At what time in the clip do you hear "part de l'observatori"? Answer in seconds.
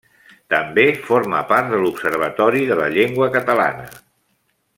1.51-2.65